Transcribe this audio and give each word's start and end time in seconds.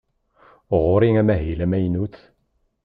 Ɣur-i 0.81 1.09
amahil 1.21 1.59
amaynut. 1.65 2.15